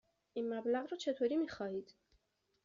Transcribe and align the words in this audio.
این 0.33 0.53
مبلغ 0.53 0.87
را 0.91 0.97
چطوری 0.97 1.35
می 1.37 1.47
خواهید؟ 1.47 1.93